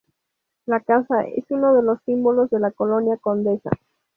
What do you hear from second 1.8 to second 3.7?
los símbolos de la Colonia Condesa.